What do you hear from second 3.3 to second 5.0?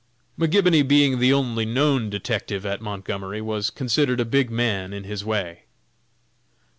was considered a big man